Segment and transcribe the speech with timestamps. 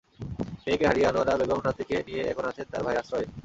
[0.63, 3.27] মেয়েকে হারিয়ে আনোয়ারা বেগম নাতনিকে নিয়ে এখন আছেন তাঁর ভাইয়ের আশ্রয়ে।